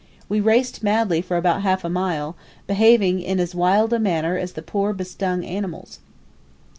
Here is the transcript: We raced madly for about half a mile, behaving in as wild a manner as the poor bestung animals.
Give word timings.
We 0.27 0.39
raced 0.39 0.81
madly 0.81 1.21
for 1.21 1.37
about 1.37 1.61
half 1.61 1.83
a 1.83 1.87
mile, 1.89 2.35
behaving 2.65 3.21
in 3.21 3.39
as 3.39 3.53
wild 3.53 3.93
a 3.93 3.99
manner 3.99 4.35
as 4.35 4.53
the 4.53 4.63
poor 4.63 4.93
bestung 4.95 5.45
animals. 5.45 5.99